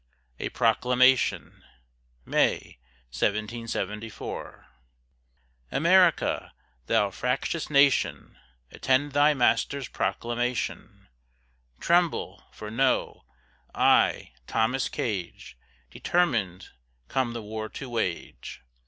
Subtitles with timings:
[0.39, 1.63] A PROCLAMATION
[2.25, 2.79] [May,
[3.11, 4.65] 1774]
[5.71, 6.53] America!
[6.87, 8.35] thou fractious nation,
[8.71, 11.07] Attend thy master's proclamation!
[11.79, 12.43] Tremble!
[12.51, 13.25] for know,
[13.75, 15.55] I, Thomas Gage,
[15.91, 16.69] Determin'd
[17.07, 18.63] come the war to wage.